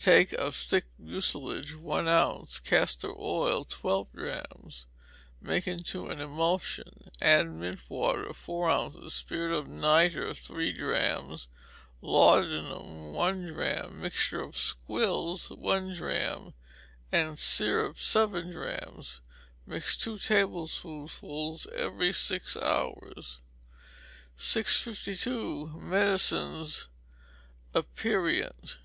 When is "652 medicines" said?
24.34-26.88